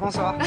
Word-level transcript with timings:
bonsoir. 0.00 0.34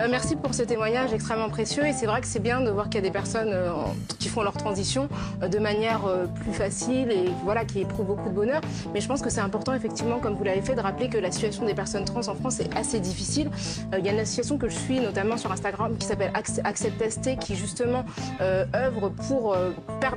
Euh, 0.00 0.06
merci 0.10 0.36
pour 0.36 0.54
ce 0.54 0.62
témoignage 0.62 1.12
extrêmement 1.12 1.50
précieux. 1.50 1.84
Et 1.84 1.92
c'est 1.92 2.06
vrai 2.06 2.22
que 2.22 2.26
c'est 2.26 2.40
bien 2.40 2.62
de 2.62 2.70
voir 2.70 2.86
qu'il 2.86 2.94
y 2.94 2.98
a 2.98 3.06
des 3.06 3.12
personnes 3.12 3.50
euh, 3.52 3.70
qui 4.18 4.28
font 4.28 4.42
leur 4.42 4.54
transition 4.54 5.08
euh, 5.42 5.48
de 5.48 5.58
manière 5.58 6.00
plus 6.42 6.52
facile 6.52 7.10
et 7.10 7.26
voilà, 7.44 7.66
qui 7.66 7.80
éprouvent 7.80 8.06
beaucoup 8.06 8.30
de 8.30 8.34
bonheur. 8.34 8.62
Mais 8.94 9.00
je 9.00 9.08
pense 9.08 9.20
que 9.20 9.28
c'est 9.28 9.42
important, 9.42 9.74
effectivement, 9.74 10.18
comme 10.18 10.34
vous 10.34 10.44
l'avez 10.44 10.62
fait, 10.62 10.74
de 10.74 10.80
rappeler 10.80 11.10
que 11.10 11.18
la 11.18 11.30
situation 11.30 11.66
des 11.66 11.74
personnes 11.74 12.06
trans 12.06 12.26
en 12.26 12.34
France 12.34 12.60
est 12.60 12.74
assez 12.74 13.00
difficile. 13.00 13.50
Il 13.96 14.04
y 14.04 14.08
a 14.08 14.12
une 14.12 14.20
association 14.20 14.56
que 14.56 14.68
je 14.68 14.76
suis, 14.76 14.98
notamment 14.98 15.36
sur 15.36 15.52
Instagram, 15.52 15.94
qui 15.98 16.06
s'appelle 16.06 16.32
Accept 16.34 17.38
qui 17.38 17.54
justement 17.54 18.04
œuvre 18.40 19.10
pour 19.10 19.54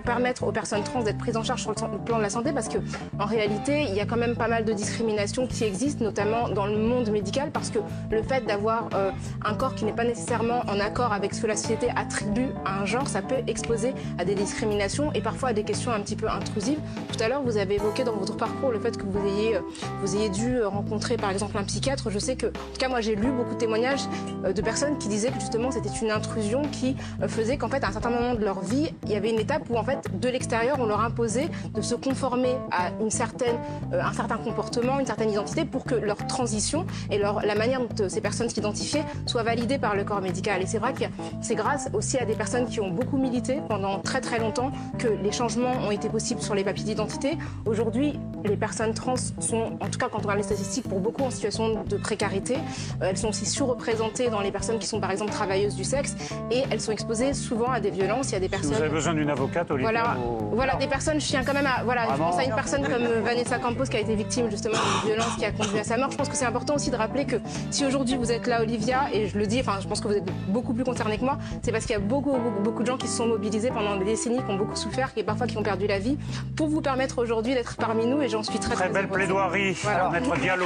permettre 0.06 0.44
aux 0.44 0.52
personnes 0.52 0.84
trans 0.84 1.04
d'être 1.04 1.18
prises 1.18 1.38
en 1.38 1.44
charge 1.44 1.62
sur 1.62 1.72
le 1.72 1.98
plan 1.98 2.18
de 2.18 2.24
la 2.24 2.30
santé, 2.30 2.54
parce 2.54 2.70
que 2.70 2.78
en 3.20 3.26
réalité, 3.26 3.84
il 3.84 3.94
y 3.94 4.00
a 4.00 4.06
quand 4.06 4.18
même 4.18 4.36
pas 4.36 4.48
mal 4.48 4.64
de 4.64 4.74
discriminations 4.74 5.48
qui 5.48 5.66
existent, 5.66 6.04
notamment 6.04 6.50
dans 6.50 6.66
le 6.66 6.78
monde 6.78 7.10
médical, 7.10 7.52
parce 7.52 7.70
que 7.70 7.80
le 8.12 8.24
fait 8.24 8.45
d'avoir 8.46 8.90
euh, 8.94 9.12
un 9.44 9.54
corps 9.56 9.76
qui 9.76 9.86
n'est 9.86 9.94
pas 9.94 10.04
nécessairement 10.04 10.62
en 10.68 10.80
accord 10.80 11.14
avec 11.14 11.34
ce 11.34 11.42
que 11.42 11.48
la 11.48 11.56
société 11.56 11.90
attribue 11.96 12.50
à 12.66 12.82
un 12.82 12.86
genre, 12.86 13.08
ça 13.08 13.22
peut 13.22 13.36
exposer 13.48 13.94
à 14.18 14.26
des 14.26 14.36
discriminations 14.36 15.12
et 15.14 15.22
parfois 15.22 15.50
à 15.50 15.54
des 15.54 15.64
questions 15.64 15.92
un 15.92 16.00
petit 16.00 16.16
peu 16.16 16.30
intrusives. 16.30 16.80
Tout 17.12 17.24
à 17.24 17.28
l'heure, 17.28 17.42
vous 17.44 17.58
avez 17.58 17.76
évoqué 17.76 18.04
dans 18.04 18.16
votre 18.16 18.36
parcours 18.36 18.72
le 18.72 18.80
fait 18.80 18.98
que 18.98 19.04
vous 19.04 19.26
ayez, 19.28 19.56
euh, 19.56 19.62
vous 20.02 20.16
ayez 20.16 20.30
dû 20.30 20.62
rencontrer 20.64 21.18
par 21.18 21.32
exemple 21.32 21.58
un 21.58 21.64
psychiatre. 21.64 22.10
Je 22.10 22.20
sais 22.20 22.36
que, 22.36 22.48
en 22.48 22.50
tout 22.50 22.80
cas, 22.80 22.90
moi 22.90 23.02
j'ai 23.02 23.16
lu 23.16 23.32
beaucoup 23.32 23.54
de 23.54 23.60
témoignages 23.60 24.04
euh, 24.46 24.54
de 24.54 24.62
personnes 24.62 24.98
qui 24.98 25.08
disaient 25.08 25.30
que 25.30 25.40
justement 25.40 25.72
c'était 25.72 25.90
une 26.02 26.12
intrusion 26.12 26.62
qui 26.72 26.96
faisait 27.28 27.58
qu'en 27.58 27.68
fait 27.68 27.84
à 27.84 27.88
un 27.88 27.92
certain 27.92 28.10
moment 28.10 28.36
de 28.36 28.44
leur 28.44 28.62
vie, 28.62 28.94
il 29.04 29.12
y 29.12 29.16
avait 29.16 29.30
une 29.30 29.40
étape 29.40 29.64
où 29.70 29.78
en 29.78 29.84
fait 29.84 30.20
de 30.20 30.30
l'extérieur 30.30 30.78
on 30.80 30.86
leur 30.86 31.02
imposait 31.02 31.50
de 31.74 31.82
se 31.82 31.96
conformer 31.96 32.56
à 32.72 32.92
une 33.02 33.12
certaine, 33.12 33.58
un 33.92 34.14
certain 34.14 34.38
comportement, 34.38 35.00
une 35.00 35.06
certaine 35.06 35.32
identité 35.32 35.66
pour 35.66 35.84
que 35.84 35.96
leur 35.96 36.28
transition 36.28 36.86
et 37.12 37.18
leur, 37.18 37.42
la 37.46 37.56
manière 37.56 37.82
dont 37.82 38.10
ces 38.10 38.22
personnes 38.22 38.35
s'identifiaient 38.36 39.06
soient 39.26 39.44
validées 39.44 39.78
par 39.78 39.96
le 39.96 40.04
corps 40.04 40.22
médical. 40.22 40.62
Et 40.62 40.66
c'est 40.66 40.78
vrai 40.78 40.94
que 40.94 41.06
c'est 41.42 41.56
grâce 41.56 41.90
aussi 41.94 42.18
à 42.18 42.26
des 42.26 42.36
personnes 42.36 42.68
qui 42.68 42.80
ont 42.80 42.90
beaucoup 42.90 43.18
milité 43.18 43.60
pendant 43.68 44.00
très 44.00 44.22
très 44.22 44.40
longtemps 44.40 44.72
que 44.98 45.08
les 45.08 45.32
changements 45.32 45.74
ont 45.86 45.92
été 45.92 46.10
possibles 46.10 46.42
sur 46.42 46.56
les 46.56 46.64
papiers 46.64 46.84
d'identité. 46.84 47.38
Aujourd'hui, 47.66 48.20
les 48.44 48.58
personnes 48.58 48.94
trans 48.94 49.16
sont, 49.40 49.78
en 49.80 49.90
tout 49.90 50.00
cas 50.00 50.08
quand 50.10 50.20
on 50.20 50.22
regarde 50.22 50.38
les 50.38 50.44
statistiques, 50.44 50.88
pour 50.88 51.00
beaucoup 51.00 51.24
en 51.24 51.32
situation 51.32 51.84
de 51.84 51.98
précarité. 51.98 52.56
Euh, 52.56 53.08
elles 53.10 53.18
sont 53.18 53.30
aussi 53.30 53.46
surreprésentées 53.46 54.30
dans 54.30 54.42
les 54.42 54.52
personnes 54.52 54.80
qui 54.80 54.88
sont 54.88 55.00
par 55.00 55.12
exemple 55.12 55.32
travailleuses 55.32 55.76
du 55.76 55.84
sexe 55.84 56.16
et 56.52 56.64
elles 56.70 56.82
sont 56.82 56.92
exposées 56.92 57.34
souvent 57.34 57.72
à 57.72 57.80
des 57.80 57.92
violences. 57.92 58.30
Il 58.30 58.34
y 58.34 58.36
a 58.36 58.40
des 58.40 58.50
personnes. 58.50 58.74
vous 58.74 58.82
avez 58.82 58.90
besoin 58.90 59.14
d'une 59.14 59.30
avocate, 59.30 59.72
Olivier 59.72 59.92
Voilà, 59.92 60.18
voilà 60.52 60.76
des 60.76 60.88
personnes. 60.88 61.20
Je 61.20 61.28
tiens 61.28 61.44
quand 61.44 61.54
même 61.54 61.66
à. 61.66 61.84
Voilà, 61.84 62.08
je 62.12 62.18
pense 62.18 62.38
à 62.38 62.44
une 62.44 62.56
personne 62.56 62.84
comme 62.84 63.06
Vanessa 63.24 63.60
Campos 63.60 63.86
qui 63.86 63.98
a 63.98 64.00
été 64.00 64.16
victime 64.16 64.50
justement 64.50 64.76
d'une 64.76 65.10
violence 65.12 65.36
qui 65.38 65.46
a 65.46 65.52
conduit 65.52 65.80
à 65.80 65.84
sa 65.84 65.98
mort. 65.98 66.12
Je 66.12 66.18
pense 66.18 66.30
que 66.30 66.36
c'est 66.36 66.46
important 66.46 66.76
aussi 66.76 66.92
de 66.92 66.96
rappeler 66.96 67.26
que 67.26 67.38
si 67.72 67.86
aujourd'hui 67.86 68.18
vous 68.26 68.32
êtes 68.32 68.48
là, 68.48 68.62
Olivia, 68.62 69.04
et 69.14 69.28
je 69.28 69.38
le 69.38 69.46
dis, 69.46 69.60
enfin, 69.60 69.78
je 69.80 69.88
pense 69.88 70.02
que 70.02 70.08
vous 70.08 70.16
êtes 70.16 70.26
beaucoup 70.48 70.74
plus 70.74 70.84
concernée 70.84 71.20
que 71.20 71.24
moi, 71.24 71.38
c'est 71.62 71.72
parce 71.72 71.86
qu'il 71.86 71.94
y 71.94 71.98
a 71.98 72.00
beaucoup, 72.00 72.32
beaucoup, 72.32 72.62
beaucoup, 72.64 72.82
de 72.82 72.88
gens 72.88 72.98
qui 72.98 73.08
se 73.08 73.18
sont 73.18 73.28
mobilisés 73.28 73.70
pendant 73.70 73.98
des 73.98 74.06
décennies, 74.06 74.38
qui 74.38 74.50
ont 74.50 74.58
beaucoup 74.58 74.76
souffert, 74.76 75.12
et 75.16 75.24
parfois 75.24 75.46
qui 75.46 75.58
ont 75.58 75.64
perdu 75.64 75.86
la 75.86 76.00
vie, 76.00 76.18
pour 76.56 76.68
vous 76.68 76.82
permettre 76.82 77.20
aujourd'hui 77.22 77.54
d'être 77.54 77.76
parmi 77.76 78.08
nous, 78.08 78.24
et 78.24 78.30
j'en 78.30 78.42
suis 78.42 78.58
très, 78.58 78.74
très, 78.74 78.86
très 78.86 78.94
belle 78.94 79.10
plaidoirie, 79.10 79.74
voilà. 79.84 80.10
Maître 80.10 80.36
Diallo. 80.40 80.66